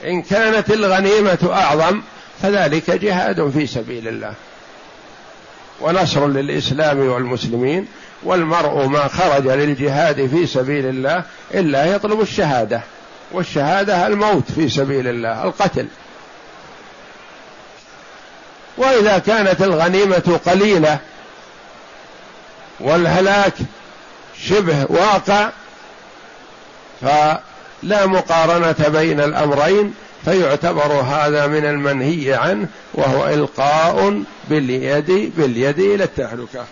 إن 0.05 0.21
كانت 0.21 0.71
الغنيمة 0.71 1.49
أعظم 1.51 2.01
فذلك 2.41 2.91
جهاد 2.91 3.49
في 3.49 3.67
سبيل 3.67 4.07
الله. 4.07 4.33
ونصر 5.81 6.27
للإسلام 6.27 6.99
والمسلمين 6.99 7.87
والمرء 8.23 8.85
ما 8.85 9.07
خرج 9.07 9.47
للجهاد 9.47 10.27
في 10.27 10.47
سبيل 10.47 10.85
الله 10.85 11.23
إلا 11.53 11.85
يطلب 11.85 12.21
الشهادة. 12.21 12.81
والشهادة 13.35 14.07
الموت 14.07 14.51
في 14.51 14.69
سبيل 14.69 15.07
الله 15.07 15.43
القتل. 15.43 15.87
وإذا 18.77 19.17
كانت 19.17 19.61
الغنيمة 19.61 20.39
قليلة 20.45 20.99
والهلاك 22.79 23.53
شبه 24.41 24.85
واقع 24.89 25.49
فلا 27.01 28.05
مقارنة 28.05 28.87
بين 28.87 29.19
الأمرين 29.19 29.93
فيعتبر 30.25 30.91
هذا 30.91 31.47
من 31.47 31.65
المنهي 31.65 32.33
عنه 32.33 32.67
وهو 32.93 33.27
إلقاء 33.27 34.23
باليد 34.49 35.31
باليد 35.37 35.79
إلى 35.79 36.03
التهلكة. 36.03 36.65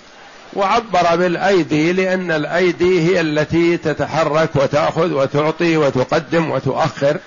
وعبر 0.56 1.16
بالأيدي 1.16 1.94
لأن 1.94 2.32
الأيدي 2.32 3.02
هي 3.02 3.22
التي 3.22 3.78
تتحرك 3.78 4.50
وتأخذ 4.56 5.13
وتعطي 5.13 5.78
وتقدم 5.78 6.52
وتؤخر. 6.52 7.18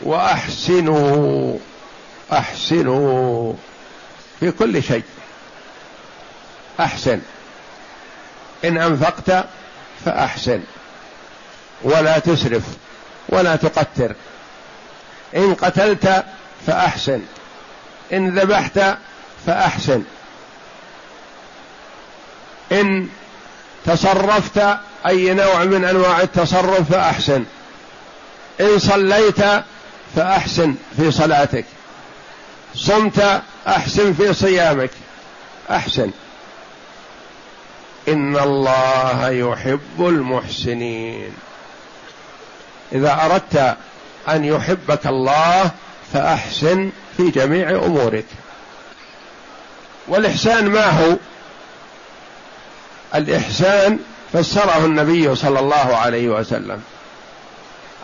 وأحسنوا 0.00 1.58
أحسنوا 2.32 3.54
في 4.40 4.50
كل 4.50 4.82
شيء. 4.82 5.04
أحسن. 6.80 7.20
إن 8.64 8.78
أنفقت 8.78 9.44
فأحسن. 10.04 10.60
ولا 11.82 12.18
تسرف 12.18 12.62
ولا 13.28 13.56
تقتر. 13.56 14.14
إن 15.36 15.54
قتلت 15.54 16.24
فأحسن. 16.66 17.20
إن 18.12 18.38
ذبحت 18.38 18.80
فأحسن. 19.46 20.02
إن 22.72 23.08
تصرفت 23.86 24.78
أي 25.06 25.34
نوع 25.34 25.64
من 25.64 25.84
أنواع 25.84 26.20
التصرف 26.20 26.92
فأحسن. 26.92 27.44
إن 28.60 28.78
صليت 28.78 29.40
فأحسن 30.16 30.74
في 30.96 31.10
صلاتك. 31.10 31.64
صمت 32.74 33.42
أحسن 33.66 34.12
في 34.12 34.34
صيامك. 34.34 34.90
أحسن. 35.70 36.10
إن 38.08 38.36
الله 38.36 39.30
يحب 39.30 39.80
المحسنين. 39.98 41.32
إذا 42.92 43.20
أردت 43.24 43.76
أن 44.28 44.44
يحبك 44.44 45.06
الله 45.06 45.70
فأحسن 46.12 46.90
في 47.16 47.30
جميع 47.30 47.70
أمورك. 47.70 48.24
والإحسان 50.10 50.68
ما 50.68 50.86
هو؟ 50.86 51.16
الإحسان 53.14 53.98
فسره 54.32 54.84
النبي 54.84 55.34
صلى 55.34 55.60
الله 55.60 55.96
عليه 55.96 56.28
وسلم. 56.28 56.82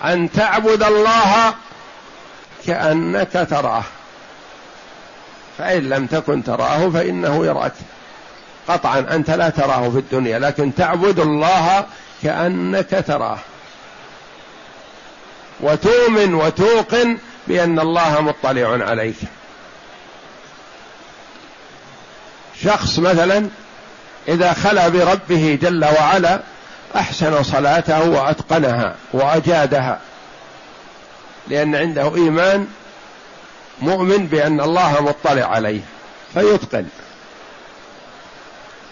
أن 0.05 0.33
تعبد 0.33 0.83
الله 0.83 1.55
كأنك 2.67 3.47
تراه. 3.51 3.83
فإن 5.59 5.89
لم 5.89 6.07
تكن 6.07 6.45
تراه 6.45 6.91
فإنه 6.91 7.47
يراك. 7.47 7.73
قطعا 8.69 9.07
أنت 9.11 9.31
لا 9.31 9.49
تراه 9.49 9.91
في 9.91 9.99
الدنيا 9.99 10.39
لكن 10.39 10.75
تعبد 10.75 11.21
الله 11.21 11.87
كأنك 12.23 13.05
تراه. 13.07 13.39
وتؤمن 15.61 16.35
وتوقن 16.35 17.19
بأن 17.49 17.79
الله 17.79 18.21
مطلع 18.21 18.85
عليك. 18.85 19.17
شخص 22.65 22.99
مثلا 22.99 23.49
إذا 24.29 24.53
خلا 24.53 24.89
بربه 24.89 25.59
جل 25.63 25.85
وعلا 25.85 26.41
أحسن 26.97 27.43
صلاته 27.43 28.09
وأتقنها 28.09 28.95
وأجادها 29.13 30.01
لأن 31.49 31.75
عنده 31.75 32.15
إيمان 32.15 32.67
مؤمن 33.83 34.27
بأن 34.27 34.61
الله 34.61 35.01
مطلع 35.01 35.47
عليه 35.47 35.81
فيتقن. 36.35 36.87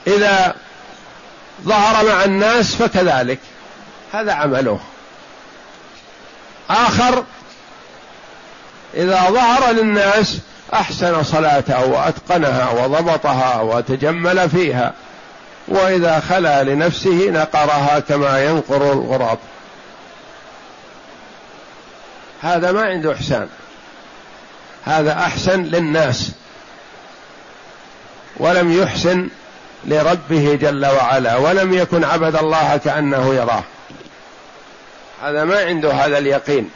إذا 0.06 0.54
ظهر 1.62 2.06
مع 2.06 2.24
الناس 2.24 2.74
فكذلك 2.74 3.38
هذا 4.12 4.32
عمله. 4.32 4.80
آخر 6.70 7.24
إذا 8.94 9.20
ظهر 9.30 9.72
للناس 9.72 10.38
أحسن 10.72 11.22
صلاته 11.22 11.86
وأتقنها 11.86 12.70
وضبطها 12.70 13.60
وتجمل 13.60 14.50
فيها. 14.50 14.92
وإذا 15.68 16.20
خلا 16.20 16.62
لنفسه 16.62 17.30
نقرها 17.30 18.00
كما 18.00 18.44
ينقر 18.44 18.92
الغراب. 18.92 19.38
هذا 22.42 22.72
ما 22.72 22.82
عنده 22.82 23.12
إحسان. 23.12 23.48
هذا 24.84 25.12
أحسن 25.12 25.62
للناس. 25.62 26.30
ولم 28.36 28.82
يحسن 28.82 29.28
لربه 29.84 30.58
جل 30.60 30.86
وعلا. 30.86 31.36
ولم 31.36 31.74
يكن 31.74 32.04
عبد 32.04 32.36
الله 32.36 32.76
كأنه 32.76 33.34
يراه. 33.34 33.62
هذا 35.22 35.44
ما 35.44 35.58
عنده 35.58 35.92
هذا 35.92 36.18
اليقين. 36.18 36.70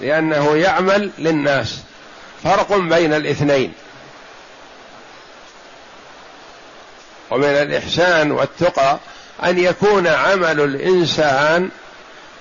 لأنه 0.00 0.56
يعمل 0.56 1.10
للناس. 1.18 1.78
فرق 2.42 2.76
بين 2.76 3.14
الاثنين. 3.14 3.72
ومن 7.30 7.44
الإحسان 7.44 8.32
والتقى 8.32 8.98
أن 9.44 9.58
يكون 9.58 10.06
عمل 10.06 10.60
الإنسان 10.60 11.70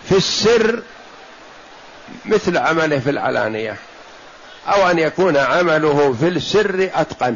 في 0.09 0.17
السر 0.17 0.81
مثل 2.25 2.57
عمله 2.57 2.99
في 2.99 3.09
العلانية 3.09 3.75
أو 4.67 4.89
أن 4.89 4.99
يكون 4.99 5.37
عمله 5.37 6.15
في 6.19 6.27
السر 6.27 6.89
أتقن. 6.95 7.35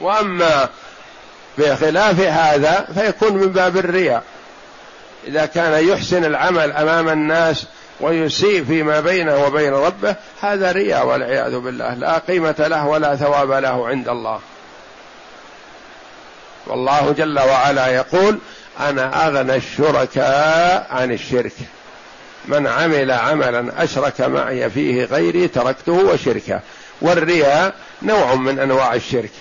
وأما 0.00 0.68
بخلاف 1.58 2.20
هذا 2.20 2.88
فيكون 2.94 3.32
من 3.32 3.48
باب 3.48 3.76
الرياء. 3.76 4.24
إذا 5.26 5.46
كان 5.46 5.88
يحسن 5.88 6.24
العمل 6.24 6.72
أمام 6.72 7.08
الناس 7.08 7.64
ويسيء 8.00 8.64
فيما 8.64 9.00
بينه 9.00 9.44
وبين 9.44 9.72
ربه 9.72 10.16
هذا 10.40 10.72
رياء 10.72 11.06
والعياذ 11.06 11.58
بالله. 11.58 11.94
لا 11.94 12.18
قيمة 12.18 12.54
له 12.58 12.86
ولا 12.86 13.16
ثواب 13.16 13.52
له 13.52 13.88
عند 13.88 14.08
الله. 14.08 14.40
والله 16.66 17.14
جل 17.18 17.38
وعلا 17.38 17.86
يقول 17.86 18.38
أنا 18.80 19.26
أغنى 19.26 19.56
الشركاء 19.56 20.86
عن 20.90 21.12
الشرك. 21.12 21.52
من 22.44 22.66
عمل 22.66 23.10
عملا 23.10 23.84
أشرك 23.84 24.20
معي 24.20 24.70
فيه 24.70 25.04
غيري 25.04 25.48
تركته 25.48 25.92
وشركه. 25.92 26.60
والرياء 27.00 27.74
نوع 28.02 28.34
من 28.34 28.58
أنواع 28.58 28.94
الشرك. 28.94 29.32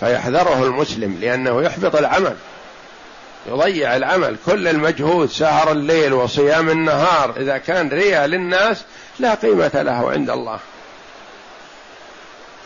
فيحذره 0.00 0.64
المسلم 0.64 1.18
لأنه 1.20 1.62
يحبط 1.62 1.96
العمل. 1.96 2.36
يضيع 3.46 3.96
العمل 3.96 4.36
كل 4.46 4.68
المجهود 4.68 5.30
سهر 5.30 5.72
الليل 5.72 6.12
وصيام 6.12 6.70
النهار. 6.70 7.34
إذا 7.36 7.58
كان 7.58 7.88
رياء 7.88 8.26
للناس 8.26 8.82
لا 9.18 9.34
قيمة 9.34 9.70
له 9.74 10.10
عند 10.10 10.30
الله. 10.30 10.58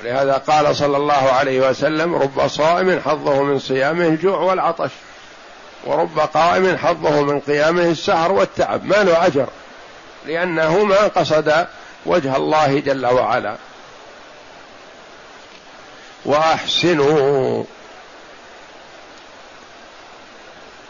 لهذا 0.05 0.33
قال 0.33 0.77
صلى 0.77 0.97
الله 0.97 1.33
عليه 1.33 1.69
وسلم 1.71 2.15
رب 2.15 2.49
صائم 2.49 3.01
حظه 3.05 3.43
من 3.43 3.59
صيامه 3.59 4.07
الجوع 4.07 4.39
والعطش 4.39 4.91
ورب 5.85 6.19
قائم 6.19 6.77
حظه 6.77 7.23
من 7.23 7.41
قيامه 7.41 7.85
السهر 7.85 8.33
والتعب. 8.33 8.85
ما 8.85 8.97
له 8.97 9.27
أجر 9.27 9.47
لأنه 10.27 10.85
ما 10.85 11.07
قصد 11.07 11.67
وجه 12.07 12.37
الله 12.37 12.79
جل 12.81 13.07
وعلا. 13.07 13.57
وأحسنوا. 16.25 17.65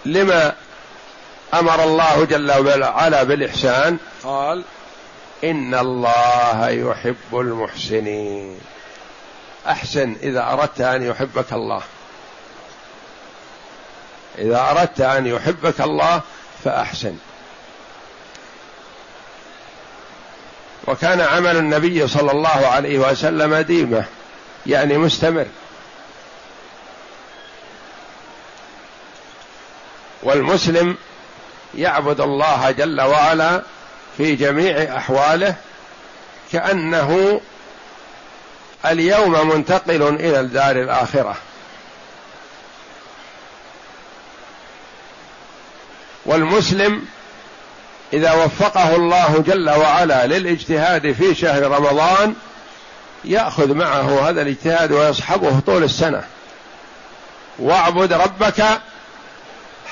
لما 0.07 0.53
أمر 1.55 1.85
الله 1.85 2.25
جل 2.25 2.53
وعلا 2.53 3.23
بالإحسان 3.23 3.99
قال 4.25 4.65
إن 5.45 5.75
الله 5.75 6.69
يحب 6.69 7.17
المحسنين. 7.33 8.61
أحسن 9.69 10.17
إذا 10.23 10.53
أردت 10.53 10.81
أن 10.81 11.03
يحبك 11.03 11.53
الله. 11.53 11.83
إذا 14.39 14.71
أردت 14.71 15.01
أن 15.01 15.27
يحبك 15.27 15.81
الله 15.81 16.21
فأحسن. 16.65 17.17
وكان 20.87 21.21
عمل 21.21 21.57
النبي 21.57 22.09
صلى 22.09 22.31
الله 22.31 22.67
عليه 22.67 22.99
وسلم 22.99 23.55
ديمة 23.55 24.05
يعني 24.67 24.99
مستمر. 24.99 25.47
والمسلم 30.27 30.97
يعبد 31.75 32.21
الله 32.21 32.71
جل 32.71 33.01
وعلا 33.01 33.63
في 34.17 34.35
جميع 34.35 34.97
أحواله 34.97 35.55
كأنه 36.53 37.41
اليوم 38.87 39.49
منتقل 39.49 40.03
إلى 40.03 40.41
الدار 40.41 40.77
الآخرة. 40.77 41.37
والمسلم 46.27 47.05
إذا 48.13 48.33
وفقه 48.33 48.97
الله 48.97 49.45
جل 49.47 49.71
وعلا 49.71 50.27
للاجتهاد 50.27 51.13
في 51.13 51.35
شهر 51.35 51.63
رمضان 51.63 52.35
يأخذ 53.25 53.75
معه 53.75 54.29
هذا 54.29 54.43
الاجتهاد 54.43 54.93
ويصحبه 54.93 55.61
طول 55.61 55.85
السنة. 55.85 56.25
واعبد 57.59 58.13
ربك 58.13 58.65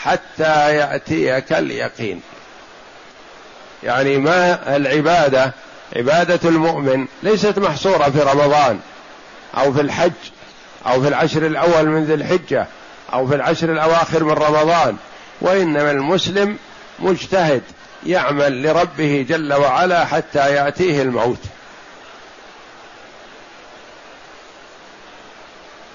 حتى 0.05 0.77
يأتيك 0.77 1.53
اليقين. 1.53 2.21
يعني 3.83 4.19
ما 4.19 4.77
العبادة 4.77 5.53
عبادة 5.97 6.49
المؤمن 6.49 7.07
ليست 7.23 7.59
محصورة 7.59 8.11
في 8.11 8.21
رمضان 8.21 8.81
أو 9.57 9.73
في 9.73 9.81
الحج 9.81 10.13
أو 10.87 11.03
في 11.03 11.09
العشر 11.09 11.47
الأول 11.47 11.87
من 11.87 12.05
ذي 12.05 12.15
الحجة 12.15 12.67
أو 13.13 13.27
في 13.27 13.35
العشر 13.35 13.73
الأواخر 13.73 14.25
من 14.25 14.33
رمضان 14.33 14.97
وإنما 15.41 15.91
المسلم 15.91 16.59
مجتهد 16.99 17.63
يعمل 18.07 18.63
لربه 18.63 19.27
جل 19.29 19.53
وعلا 19.53 20.05
حتى 20.05 20.55
يأتيه 20.55 21.03
الموت. 21.03 21.39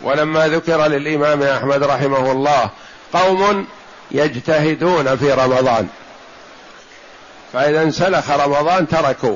ولما 0.02 0.48
ذكر 0.48 0.88
للإمام 0.88 1.44
أحمد 1.44 1.84
رحمه 1.84 2.32
الله 2.32 2.70
قوم 3.14 3.68
يجتهدون 4.12 5.18
في 5.18 5.34
رمضان. 5.34 5.88
فإذا 7.54 7.84
انسلخ 7.84 8.32
رمضان 8.32 8.88
تركوا. 8.88 9.36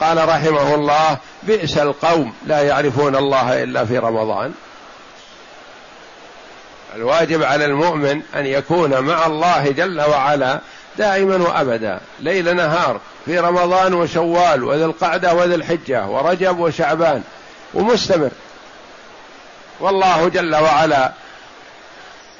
قال 0.00 0.28
رحمه 0.28 0.74
الله 0.74 1.16
بئس 1.42 1.78
القوم 1.78 2.34
لا 2.46 2.62
يعرفون 2.62 3.16
الله 3.16 3.62
إلا 3.62 3.84
في 3.84 3.98
رمضان. 3.98 4.54
الواجب 6.94 7.42
على 7.42 7.64
المؤمن 7.64 8.22
أن 8.36 8.46
يكون 8.46 9.00
مع 9.00 9.26
الله 9.26 9.70
جل 9.70 10.00
وعلا 10.00 10.60
دائما 10.98 11.36
وأبدا 11.36 12.00
ليل 12.20 12.56
نهار 12.56 13.00
في 13.26 13.38
رمضان 13.38 13.94
وشوال 13.94 14.64
وذي 14.64 14.84
القعده 14.84 15.34
وذي 15.34 15.54
الحجه 15.54 16.06
ورجب 16.06 16.58
وشعبان 16.58 17.22
ومستمر. 17.74 18.30
والله 19.80 20.28
جل 20.28 20.54
وعلا 20.54 21.12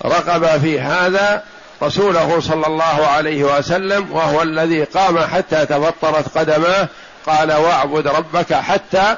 رغب 0.05 0.61
في 0.61 0.81
هذا 0.81 1.43
رسوله 1.83 2.41
صلى 2.41 2.67
الله 2.67 3.07
عليه 3.07 3.45
وسلم 3.45 4.13
وهو 4.13 4.43
الذي 4.43 4.85
قام 4.85 5.19
حتى 5.19 5.67
تفطرت 5.67 6.39
قدماه 6.39 6.89
قال 7.27 7.53
واعبد 7.53 8.07
ربك 8.07 8.55
حتى 8.55 9.17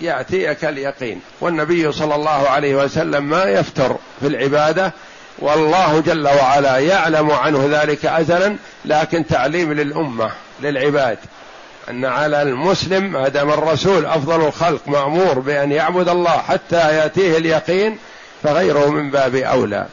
يأتيك 0.00 0.64
اليقين. 0.64 1.20
والنبي 1.40 1.92
صلى 1.92 2.14
الله 2.14 2.48
عليه 2.48 2.74
وسلم 2.74 3.24
ما 3.24 3.44
يفتر 3.44 3.96
في 4.20 4.26
العبادة 4.26 4.92
والله 5.38 6.00
جل 6.06 6.28
وعلا 6.28 6.78
يعلم 6.78 7.30
عنه 7.30 7.68
ذلك 7.70 8.06
ازلا 8.06 8.56
لكن 8.84 9.26
تعليم 9.26 9.72
للأمة 9.72 10.30
للعباد. 10.62 11.18
أن 11.90 12.04
على 12.04 12.42
المسلم 12.42 13.12
ما 13.12 13.28
دام 13.28 13.50
الرسول 13.50 14.06
أفضل 14.06 14.46
الخلق 14.46 14.80
مأمور 14.86 15.38
بأن 15.38 15.72
يعبد 15.72 16.08
الله 16.08 16.38
حتى 16.48 16.96
يأتيه 16.96 17.36
اليقين 17.36 17.98
فغيره 18.42 18.90
من 18.90 19.10
باب 19.10 19.34
أولى. 19.34 19.86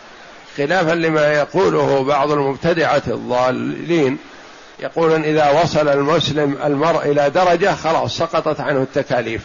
خلافا 0.58 0.92
لما 0.92 1.34
يقوله 1.34 2.04
بعض 2.04 2.32
المبتدعة 2.32 3.04
الضالين 3.08 4.18
يقولون 4.80 5.24
إذا 5.24 5.62
وصل 5.64 5.88
المسلم 5.88 6.58
المرء 6.66 7.12
إلى 7.12 7.30
درجة 7.30 7.76
خلاص 7.76 8.18
سقطت 8.18 8.60
عنه 8.60 8.82
التكاليف 8.82 9.42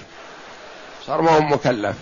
صار 1.07 1.23
ما 1.23 1.31
هو 1.31 1.40
مكلف. 1.40 1.97